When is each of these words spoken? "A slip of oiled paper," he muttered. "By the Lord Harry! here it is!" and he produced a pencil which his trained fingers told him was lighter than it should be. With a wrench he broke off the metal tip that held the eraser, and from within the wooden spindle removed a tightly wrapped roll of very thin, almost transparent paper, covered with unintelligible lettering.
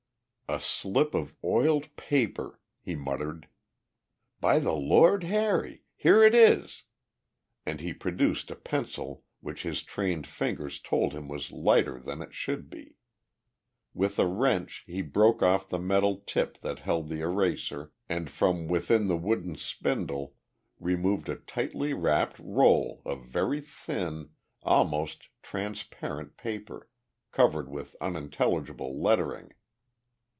"A 0.51 0.59
slip 0.59 1.13
of 1.15 1.33
oiled 1.45 1.95
paper," 1.95 2.59
he 2.81 2.93
muttered. 2.93 3.47
"By 4.41 4.59
the 4.59 4.73
Lord 4.73 5.23
Harry! 5.23 5.83
here 5.95 6.25
it 6.25 6.35
is!" 6.35 6.83
and 7.65 7.79
he 7.79 7.93
produced 7.93 8.51
a 8.51 8.55
pencil 8.57 9.23
which 9.39 9.63
his 9.63 9.81
trained 9.81 10.27
fingers 10.27 10.81
told 10.81 11.13
him 11.13 11.29
was 11.29 11.53
lighter 11.53 12.01
than 12.01 12.21
it 12.21 12.33
should 12.33 12.69
be. 12.69 12.97
With 13.93 14.19
a 14.19 14.27
wrench 14.27 14.83
he 14.85 15.01
broke 15.01 15.41
off 15.41 15.69
the 15.69 15.79
metal 15.79 16.17
tip 16.27 16.57
that 16.59 16.79
held 16.79 17.07
the 17.07 17.21
eraser, 17.21 17.93
and 18.09 18.29
from 18.29 18.67
within 18.67 19.07
the 19.07 19.15
wooden 19.15 19.55
spindle 19.55 20.35
removed 20.81 21.29
a 21.29 21.37
tightly 21.37 21.93
wrapped 21.93 22.37
roll 22.39 23.01
of 23.05 23.25
very 23.25 23.61
thin, 23.61 24.31
almost 24.63 25.29
transparent 25.41 26.35
paper, 26.35 26.89
covered 27.31 27.69
with 27.69 27.95
unintelligible 28.01 29.01
lettering. 29.01 29.53